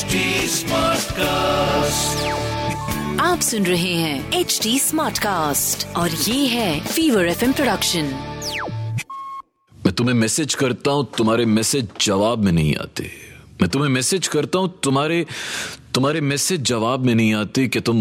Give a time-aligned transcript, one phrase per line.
[0.00, 0.18] HD
[0.50, 2.20] Smartcast.
[3.20, 8.04] आप सुन रहे हैं एच डी स्मार्ट कास्ट और ये है फीवर एफ़ प्रोडक्शन
[9.86, 13.10] मैं तुम्हें मैसेज करता हूँ तुम्हारे मैसेज जवाब में नहीं आते।
[13.60, 15.26] मैं तुम्हें मैसेज करता हूँ तुम्हारे
[15.94, 17.98] तुम्हारे मैसेज जवाब में नहीं आते कि तुम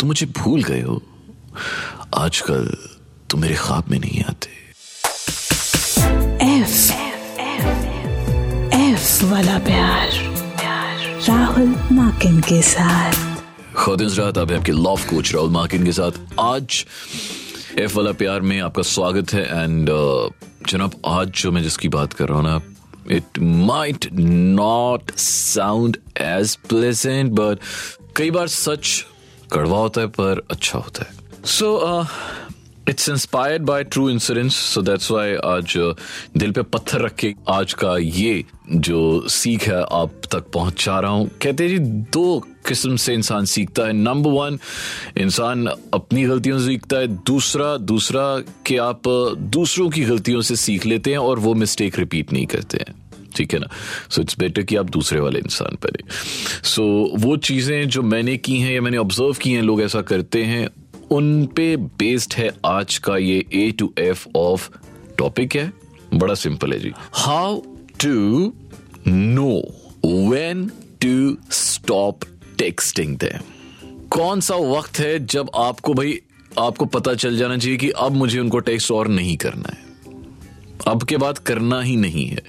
[0.00, 1.00] तुम मुझे भूल गए हो।
[2.14, 2.76] आजकल
[3.30, 4.50] तुम मेरे ख्वाब में नहीं आते।
[6.52, 6.92] एफ़
[8.74, 10.33] एफ़ वाला प्यार।
[11.28, 13.14] राहुल माकिन के साथ।
[13.74, 16.84] खुद रात आप आपके लॉफ कोच राहुल मार्किन के साथ। आज
[17.78, 19.88] एफ़ वाला प्यार में आपका स्वागत है एंड
[20.68, 22.60] जनाब, आज जो मैं जिसकी बात कर रहा हूँ ना
[23.10, 27.58] it might not sound as pleasant but
[28.16, 29.04] कई बार सच
[29.52, 31.76] कड़वा होता है, पर अच्छा होता है। So
[32.88, 35.94] it's inspired by true incidents so that's why आज uh,
[36.36, 41.10] दिल पे पत्थर रख के आज का ये जो सीख है आप तक पहुँचा रहा
[41.10, 44.58] हूँ। कहते जी दो किस्म से इंसान सीखता है। नंबर वन
[45.16, 50.56] इंसान अपनी गलतियों से सीखता है। दूसरा दूसरा कि आप uh, दूसरों की गलतियों से
[50.56, 52.94] सीख लेते हैं और वो मिस्टेक रिपीट नहीं करते हैं।
[53.36, 53.68] ठीक है ना?
[54.10, 55.90] सो इट्स बेटर कि आप दूसरे वाले इंसान पर
[56.64, 60.02] सो so, वो चीज़ें जो मैंने की हैं या मैंने ऑब्ज़र्व की हैं लोग ऐसा
[60.02, 60.68] करते हैं
[61.10, 64.68] उन पे बेस्ड है आज का ये A to F of
[65.18, 65.72] topic है।
[66.14, 67.60] बड़ा सिंपल है जी। How
[68.04, 68.52] to
[69.08, 69.50] know
[70.30, 70.66] when
[71.02, 72.24] to stop
[72.58, 73.30] texting दे
[74.10, 76.20] कौन सा वक्त है जब आपको भाई,
[76.58, 79.82] आपको पता चल जाना चाहिए कि अब मुझे उनको टेक्स्ट और नहीं करना है।
[80.88, 82.42] अब के बाद करना ही नहीं है।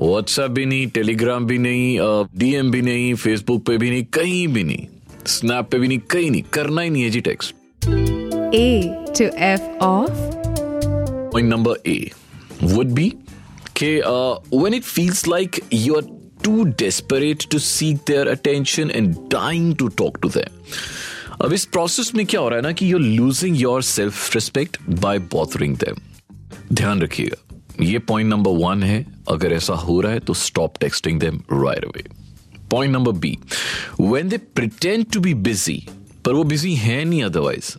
[0.00, 1.98] व्हाट्सएप भी नहीं टेलीग्राम भी नहीं
[2.38, 4.86] डीएम भी नहीं फेसबुक पे भी नहीं, कहीं भी नहीं।
[5.28, 7.54] स्नैप पे भी नहीं कहीं नहीं करना ही नहीं है जी texts
[8.54, 10.10] A to F of
[11.32, 12.10] point number A
[12.62, 13.10] would be
[13.76, 13.96] के
[14.56, 16.02] when it feels like you are
[16.44, 20.62] too desperate to seek their attention and dying to talk to them
[21.44, 24.76] अब इस प्रोसेस में क्या हो रहा है ना कि you losing your self respect
[24.90, 25.96] by bothering them
[26.72, 27.40] ध्यान रखिएगा
[27.80, 31.84] ये पॉइंट नंबर वन है। अगर ऐसा हो रहा है तो stop texting them right
[31.84, 32.04] away
[32.70, 33.38] point number B
[34.00, 35.86] when they pretend to be busy
[36.24, 37.76] पर वो बिज़ी है नहीं अदरवाइज़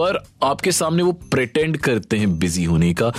[0.00, 3.12] पर आपके सामने वो प्रिटेंड करते हैं बिज़ी होने का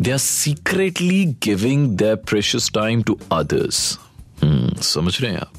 [0.00, 3.98] they are secretly giving the precious time to others
[4.82, 5.52] समझ रहे हैं आप?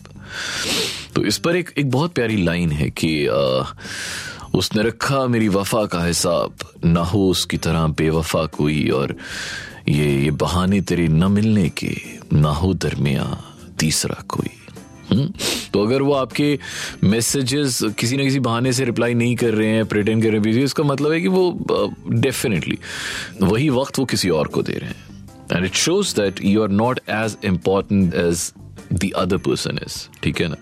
[1.15, 3.63] तो इस पर एक एक बहुत प्यारी लाइन है कि आ,
[4.55, 6.55] उसने रखा मेरी वफा का हिसाब
[6.85, 9.15] ना हो उसकी तरह बेवफा कोई और
[9.89, 11.95] ये ये बहाने तेरे न मिलने के
[12.33, 13.43] ना हो दरमिया
[13.79, 14.49] तीसरा कोई?
[15.73, 16.59] तो अगर वो आपके
[17.03, 20.45] मैसेजेस किसी ना किसी बहाने से रिप्लाई नहीं कर रहे हैं प्रिटेंड कर रहे हैं
[20.45, 21.59] busy, इसका मतलब है कि वो
[22.09, 22.77] डेफिनेटली
[23.41, 26.69] वही वक्त वो किसी और को दे रहे हैं। And it shows that you are
[26.69, 28.53] not as important as
[28.93, 30.57] the other person is ठीक है ना?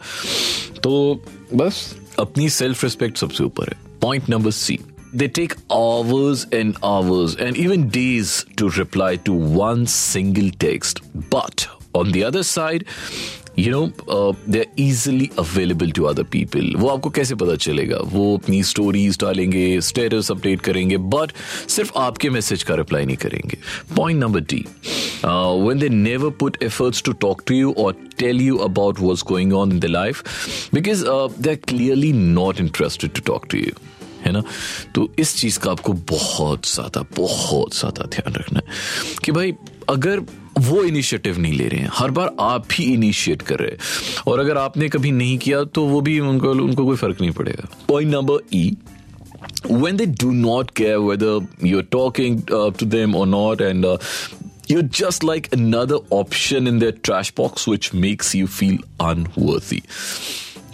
[0.84, 1.24] तो
[1.54, 4.80] बस अपनी सेल्फ रिस्पेक्ट सबसे ऊपर है। Point number C
[5.16, 8.30] They take hours and hours and even days
[8.60, 11.02] to reply to one single text.
[11.34, 12.86] But on the other side,
[13.60, 17.98] you know they are easily available to other people वो आपको कैसे पता चलेगा?
[17.98, 21.32] वो अपनी stories डालेंगे status update करेंगे but
[21.70, 23.58] सिर्फ़ आपके मैसेज का रिप्लाई नहीं करेंगे.
[23.96, 24.66] Point number D
[25.26, 29.56] when they never put efforts to talk to you or tell you about what's going
[29.60, 30.24] on in the life
[30.74, 31.04] because
[31.42, 33.72] they are clearly not interested to talk to you
[34.26, 34.44] है ना?
[34.96, 39.54] तो इस चीज़ का आपको बहुत ज़्यादा बहुत ज़्यादा ध्यान रखना है कि भाई,
[39.90, 40.20] अगर
[40.60, 43.78] वो इनिशिएटिव नहीं ले रहे हैं। हर बार आप ही इनिशिएट कर रहे हैं।
[44.28, 47.68] और अगर आपने कभी नहीं किया तो वो भी उनको उनको कोई फ़र्क नहीं पड़ेगा।
[47.88, 48.78] Point number E
[49.72, 53.86] when they do not care whether you're talking to them or not and
[54.72, 59.82] you just like another option in the trash box which makes you feel unworthy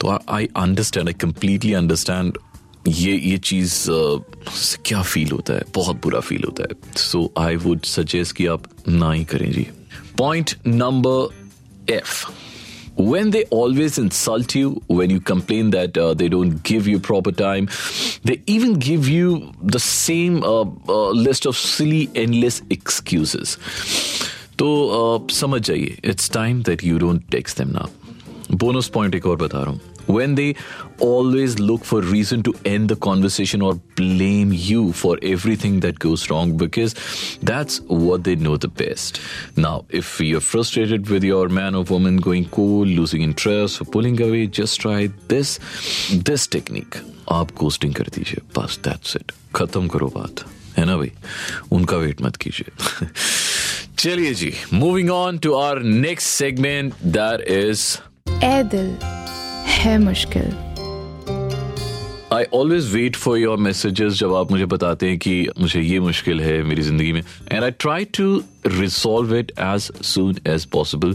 [0.02, 2.38] तो I understand I completely understand
[2.88, 3.86] ये ये चीज़
[4.86, 8.68] क्या feel होता है बहुत बुरा feel होता है सो आई वुड सजेस्ट कि आप
[8.88, 9.68] ना ही करें जी
[10.18, 12.26] point number F
[13.00, 17.32] when they always insult you, when you complain that uh, they don't give you proper
[17.32, 17.68] time,
[18.24, 23.58] they even give you the same uh, uh, list of silly, endless excuses.
[24.60, 29.26] तो uh, समझ जाइए it's time that you don't text them now bonus point एक
[29.26, 30.55] और बता रहा हूँ when they
[30.99, 36.29] always look for reason to end the conversation or blame you for everything that goes
[36.31, 36.95] wrong because
[37.51, 39.21] that's what they know the best.
[39.57, 44.21] Now, if you're frustrated with your man or woman going cold, losing interest, or pulling
[44.21, 45.59] away, just try this
[46.31, 47.01] this technique.
[47.33, 49.33] आप ghosting कर दीजिए बस that's it.
[49.55, 50.45] खत्म करो बात
[50.79, 51.13] है ना भाई
[51.73, 53.09] उनका वेट मत कीजिए
[53.99, 57.87] चलिए जी moving on to our next segment that is
[58.45, 59.06] a दिल
[59.68, 60.56] Hai Mushkil.
[62.34, 66.42] I always wait for your messages जब आप मुझे बताते हैं कि मुझे ये मुश्किल
[66.42, 67.22] है मेरी ज़िंदगी में।
[67.52, 71.14] And I try to resolve it as soon as possible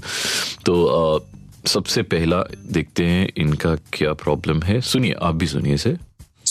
[0.67, 0.75] तो
[1.19, 5.97] uh, सबसे पहला देखते हैं इनका क्या प्रॉब्लम है। सुनिए आप भी सुनिए इसे।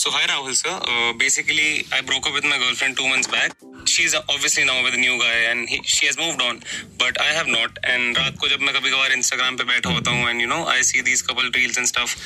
[0.02, 0.80] So hi Rahul sir.
[0.92, 3.52] Uh, basically, I broke up with my girlfriend two months back.
[3.84, 6.58] She's obviously now with a new guy and he, she has moved on,
[6.98, 7.78] but I have not.
[7.84, 10.58] And रात को जब मैं कभी कभार Instagram पे बैठा होता हूँ and you know
[10.72, 12.16] I see these couple reels and stuff,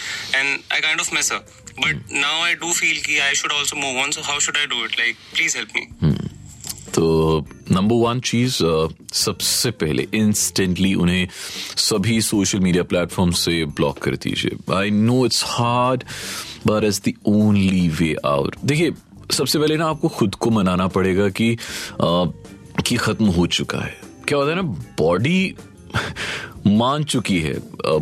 [0.40, 1.42] and I kind of miss her.
[1.84, 4.16] But now I do feel कि I should also move on.
[4.18, 4.98] So how should I do it?
[5.02, 5.86] Like please help me.
[6.96, 7.06] तो
[7.76, 8.58] number one चीज़
[9.12, 11.28] सबसे पहले instantly उन्हें
[11.76, 16.04] सभी social media platform से block कर दीजिए। I know it's hard
[16.66, 18.92] but is the only way out देखिए,
[19.30, 21.56] सबसे पहले ना आपको खुद को मनाना पड़ेगा कि
[22.86, 24.62] कि खत्म हो चुका है। क्या होता है ना
[24.98, 25.54] बॉडी
[26.66, 27.58] मान चुकी है।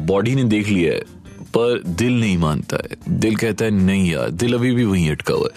[0.06, 1.13] बॉडी ने देख लिया है।
[1.56, 5.34] पर दिल नहीं मानता है। दिल कहता है, नहीं यार, दिल अभी भी वहीं अटका
[5.34, 5.52] हुआ है।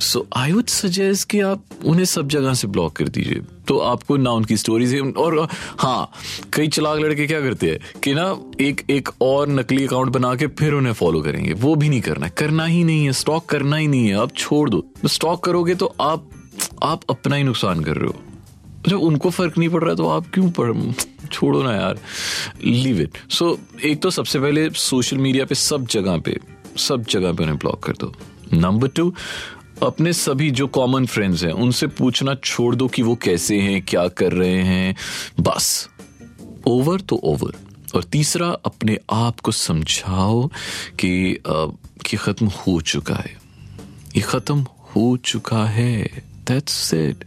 [0.00, 4.16] सो आई वुड सजेस्ट कि आप उन्हें सब जगह से ब्लॉक कर दीजिए। तो आपको
[4.16, 5.38] ना उनकी स्टोरीज और
[5.78, 6.10] हाँ
[6.52, 8.24] कई चलाक लड़के क्या करते हैं कि ना
[8.60, 12.28] एक एक और नकली अकाउंट बना के फिर उन्हें फॉलो करेंगे। वो भी नहीं करना
[12.28, 15.94] करना ही नहीं है स्टॉक करना ही नहीं है। आप छोड़ दो। स्टॉक करोगे तो
[16.00, 16.30] आप
[16.82, 18.22] आप अपना ही नुकसान कर रहे हो।
[18.88, 20.92] जब उनको फ़र्क नहीं पड़ रहा तो आप क्यों पढ़
[21.32, 21.98] छोड़ो ना यार।
[22.64, 26.38] लीव इट सो एक तो सबसे पहले सोशल मीडिया पे सब जगह पे,
[26.78, 28.12] सब जगह पे उन्हें ब्लॉक कर दो।
[28.52, 29.12] नंबर टू
[29.82, 34.06] अपने सभी जो कॉमन फ्रेंड्स हैं, उनसे पूछना छोड़ दो कि वो कैसे हैं, क्या
[34.10, 34.94] कर रहे हैं।
[35.40, 35.88] बस
[36.66, 37.54] ओवर तो ओवर
[37.94, 40.46] और तीसरा, अपने आप को समझाओ
[41.00, 41.38] कि
[42.06, 43.36] कि खत्म हो चुका है।
[44.16, 46.04] ये खत्म हो चुका है।
[46.48, 47.24] That's it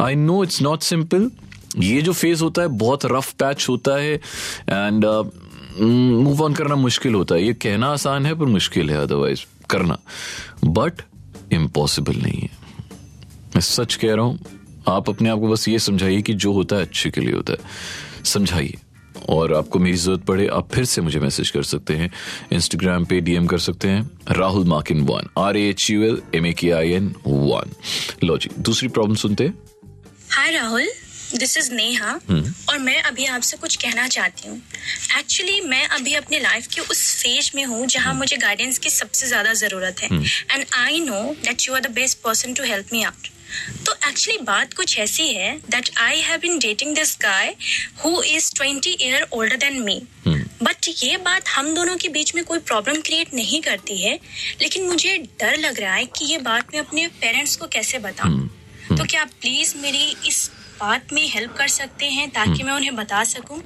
[0.00, 1.30] I know it's not simple
[1.78, 5.04] ये जो फ़ेज़ होता है, बहुत रफ पैच होता है एंड
[5.78, 9.98] मूव ऑन करना मुश्किल होता है। ये कहना आसान है, पर मुश्किल है अदरवाइज़ करना।
[10.64, 11.02] बट
[11.52, 12.50] इम्पॉसिबल नहीं है।
[13.54, 14.38] मैं सच कह रहा हूँ,
[14.88, 17.52] आप अपने आप को बस ये समझाइए कि जो होता है अच्छे के लिए होता
[17.52, 18.74] है। समझाइए।
[19.28, 22.10] और आपको मेरी ज़रूरत पड़े, आप फिर से मुझे मैसेज कर सकते हैं।
[22.52, 26.52] इंस्टाग्राम पे डीएम कर सकते हैं। Rahul Makin one R H U L M A
[26.52, 27.72] K I N one
[28.24, 29.54] लो जी, दूसरी प्रॉब्लम सुनते हैं।
[30.36, 30.86] Hi Rahul
[31.34, 32.10] this is Neha
[32.70, 34.56] और मैं अभी आपसे कुछ कहना चाहती हूँ।
[35.18, 39.26] एक्चुअली मैं अभी अपने लाइफ के उस फ़ेज़ में हूँ जहाँ मुझे गाइडेंस की सबसे
[39.26, 40.08] ज़्यादा ज़रूरत है।
[40.50, 43.28] And I know that you are the best person to help me out
[43.86, 47.54] तो एक्चुअली बात कुछ ऐसी है that I have been dating this guy
[48.04, 52.42] who is twenty year older than me but ये बात हम दोनों के बीच में
[52.44, 54.14] कोई प्रॉब्लम क्रिएट नहीं करती है।
[54.60, 58.48] लेकिन मुझे डर लग रहा है कि ये बात मैं अपने पेरेंट्स को कैसे बताऊँ।
[58.96, 60.50] तो क्या आप प्लीज़ मेरी इस
[60.80, 63.60] बात में हेल्प कर सकते हैं ताकि मैं उन्हें बता सकूँ?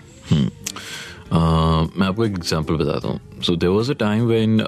[1.30, 4.60] Uh, मैं आपको एक एग्ज़ाम्पल बताता हूँ। So there was a time when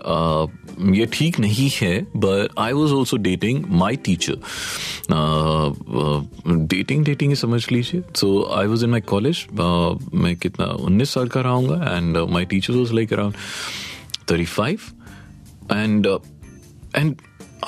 [0.97, 4.37] ये ठीक नहीं है but I was also dating my teacher
[6.67, 8.29] dating dating समझ लीजिए। सो
[8.59, 9.45] I was in my college
[10.15, 13.35] मैं कितना उन्नीस साल का रहा हूँ and my teacher was like around
[14.31, 14.79] thirty five
[15.73, 16.07] and
[16.97, 17.17] and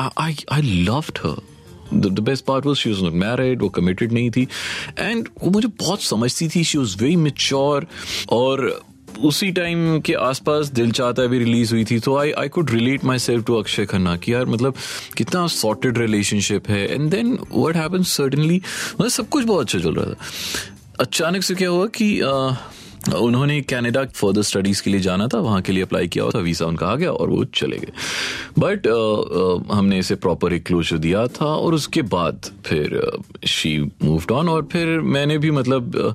[0.01, 1.43] I I loved her
[1.95, 4.47] the best part was she was not married वो कमिटेड नहीं थी.
[4.99, 7.87] एंड वो मुझे बहुत समझती थी शी वॉज़ वेरी मेच्योर
[8.31, 8.83] और
[9.25, 13.05] उसी टाइम के आसपास दिल चाहता भी रिलीज़ हुई थी तो I I could relate
[13.19, 14.75] myself to Akshaye Khanna कि यार मतलब
[15.17, 16.95] कितना सॉर्टेड रिलेशनशिप है.
[16.95, 18.57] And then what happen certainly
[18.95, 20.17] मतलब सब कुछ बहुत अच्छा चल रहा था.
[21.01, 22.55] अचानक से क्या हुआ कि uh,
[23.13, 26.67] उन्होंने कनाडा फर्दर स्टडीज़ के लिए जाना था वहाँ के लिए अप्लाई किया था वीज़ा
[26.67, 27.93] उनका आ गया और वो चले गए।
[28.59, 28.87] बट
[29.73, 33.01] हमने इसे प्रॉपर एक क्लोजर दिया था और उसके बाद फिर
[33.47, 36.15] शी मूव्ड ऑन और फिर मैंने भी मतलब uh,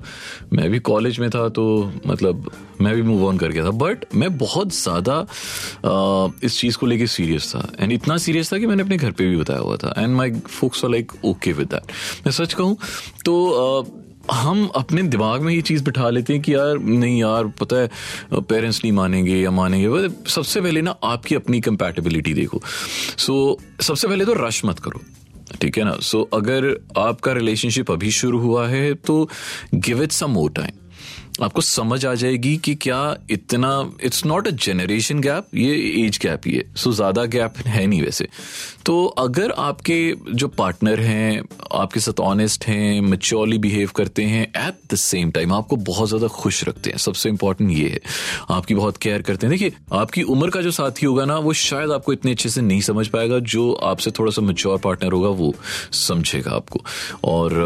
[0.52, 4.04] मैं भी कॉलेज में था तो मतलब मैं भी मूव ऑन कर गया था। बट
[4.14, 8.66] मैं बहुत ज़्यादा uh, इस चीज़ को लेके सीरियस था। एंड इतना सीरियस था कि
[8.66, 11.92] मैंने अपने घर पे भी बताया हुआ था। And my folks like okay with that
[12.26, 12.76] मैं सच कहूँ
[13.24, 13.88] तो uh,
[14.32, 17.90] हम अपने दिमाग में ये चीज़ बिठा लेते हैं कि यार नहीं यार पता है
[18.34, 22.62] पेरेंट्स नहीं मानेंगे या मानेंगे। सबसे पहले ना आपकी अपनी कंपैटिबिलिटी देखो।
[23.18, 25.00] सो so, सबसे पहले तो रश मत करो
[25.60, 25.96] ठीक है ना?
[26.00, 29.28] सो so, अगर आपका रिलेशनशिप अभी शुरू हुआ है तो
[29.74, 30.70] give it some more time
[31.42, 33.70] आपको समझ आ जाएगी कि क्या इतना
[34.04, 38.02] it's not a generation gap ये एज गैप ही है। सो ज़्यादा गैप है नहीं
[38.02, 38.28] वैसे।
[38.86, 44.78] तो अगर आपके जो पार्टनर हैं, आपके साथ ऑनेस्ट हैं मेच्योरली बिहेव करते हैं एट
[44.92, 48.00] द सेम टाइम आपको बहुत ज़्यादा खुश रखते हैं। सबसे इंपॉर्टेंट ये है।
[48.50, 51.90] आपकी बहुत केयर करते हैं। देखिए, आपकी उम्र का जो साथी होगा ना, वो शायद
[51.90, 55.54] आपको इतने अच्छे से नहीं समझ पाएगा, जो आपसे थोड़ा सा मेच्योर पार्टनर होगा, वो
[55.92, 56.84] समझेगा आपको।
[57.24, 57.58] और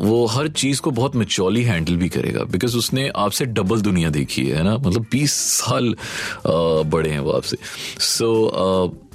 [0.00, 4.46] वो हर चीज़ को बहुत मेच्योरली हैंडल भी करेगा। बिकॉज़ उसने आपसे डबल दुनिया देखी
[4.46, 4.76] है ना?
[4.76, 5.94] मतलब बीस साल
[6.46, 7.56] बड़े हैं वो आपसे।
[7.98, 8.32] सो
[8.88, 9.08] so,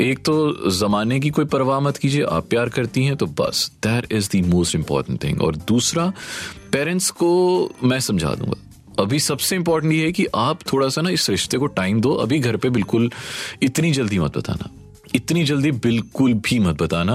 [0.00, 4.12] एक तो जमाने की कोई परवाह मत कीजिए आप प्यार करती हैं तो बस that
[4.12, 6.12] is the most important thing और दूसरा
[6.72, 7.30] पेरेंट्स को
[7.84, 8.56] मैं समझा दूँगा।
[8.98, 12.12] अभी सबसे इंपॉर्टेंट ये है कि आप थोड़ा सा ना इस रिश्ते को टाइम दो
[12.14, 13.10] अभी घर पे बिल्कुल
[13.62, 14.70] इतनी जल्दी मत बताना।
[15.14, 17.14] इतनी जल्दी बिल्कुल भी मत बताना।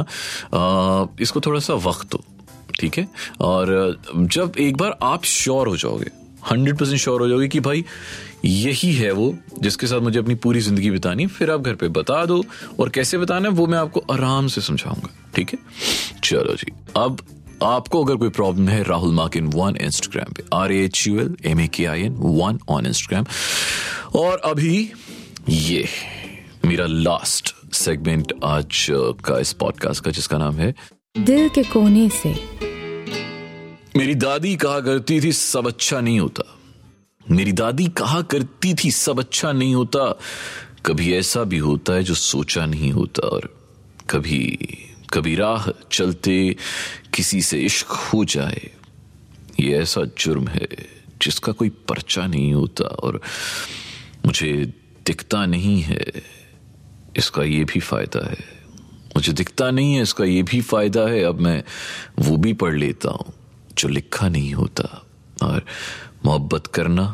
[0.54, 2.24] आ, इसको थोड़ा सा वक्त दो
[2.80, 3.08] ठीक है?
[3.42, 6.12] और जब एक बार आप श्योर हो जाओगे
[6.44, 7.84] हंड्रेड परसेंट श्योर हो जाओगे कि भाई,
[8.46, 12.26] यही है वो जिसके साथ मुझे अपनी पूरी ज़िंदगी बितानी फिर आप घर पे बता
[12.26, 12.44] दो
[12.80, 15.60] और कैसे बताना है, वो मैं आपको आराम से समझाऊँगा, ठीक है?
[16.24, 17.22] चलो जी, अब
[17.64, 21.36] आपको अगर कोई प्रॉब्लम है, Rahul Makin one Instagram पे R H U L
[21.46, 23.26] M A K I N one on Instagram
[24.20, 24.92] और अभी
[25.50, 25.88] ये,
[26.66, 28.88] मेरा लास्ट सेगमेंट आज
[29.26, 30.74] का इस पॉडकास्ट का, जिसका नाम है
[31.18, 32.36] दिल के कोने से
[33.98, 36.44] मेरी दादी कहा करती थी, सब अच्छा नहीं होता।
[37.32, 40.20] मेरी दादी कहा करती थी, सब अच्छा नहीं होता।
[40.86, 43.70] कभी ऐसा भी होता है जो सोचा नहीं होता और
[44.10, 44.58] कभी
[45.14, 46.56] कभी राह चलते
[47.14, 48.72] किसी से इश्क हो जाए।
[49.60, 50.68] ये ऐसा जुर्म है
[51.22, 53.22] जिसका कोई पर्चा नहीं होता और
[54.26, 54.54] मुझे
[55.06, 56.12] दिखता नहीं है।
[57.18, 58.38] इसका ये भी फ़ायदा है।
[59.16, 61.64] मुझे दिखता नहीं है, इसका ये भी फ़ायदा है। अब मैं
[62.20, 63.34] वो भी पढ़ लेता हूँ।
[63.78, 64.84] जो लिखा नहीं होता
[65.44, 65.66] और
[66.26, 67.06] मोहब्बत करना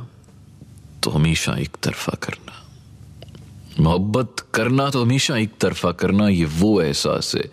[1.04, 2.62] तो हमेशा एक तरफा करना।
[3.80, 7.50] मोहब्बत करना तो हमेशा एक तरफा करना, ये वो एहसास है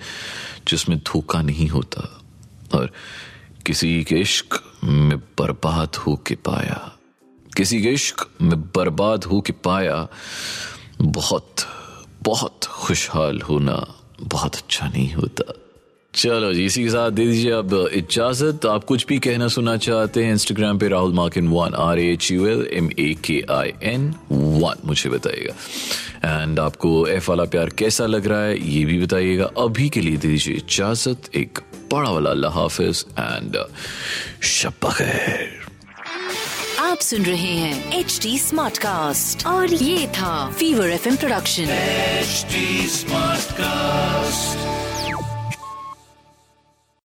[0.68, 2.02] जिसमें धोखा नहीं होता
[2.74, 2.90] और
[3.66, 6.78] किसी के इश्क में बर्बाद हो के पाया,
[7.56, 10.06] किसी के इश्क में बर्बाद हो के पाया,
[11.02, 11.66] बहुत
[12.22, 13.76] बहुत खुशहाल होना
[14.20, 15.52] बहुत अच्छा नहीं होता।
[16.14, 20.24] चलो जी इसी के साथ दे दीजिए अब इजाज़त। आप कुछ भी कहना सुनना चाहते
[20.24, 24.08] हैं इंस्टाग्राम पे Rahul Makin one R H U L M A K I N
[24.32, 25.54] one मुझे बताइएगा।
[26.42, 30.16] एंड आपको एफ़ वाला प्यार कैसा लग रहा है ये भी बताइएगा। अभी के लिए
[30.16, 31.58] दे दीजिए इजाज़त एक
[31.92, 33.56] बड़ा वाला अल्लाह हाफिज एंड
[34.42, 34.92] शब
[36.80, 41.66] आप सुन रहे हैं एच डी स्मार्ट कास्ट और ये था Fever F production
[42.24, 44.69] HD Smartcast.